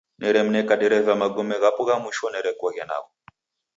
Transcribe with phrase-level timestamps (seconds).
[0.21, 3.11] Neremneka dereva magome ghapo gha mwisho nerekoghe nagho.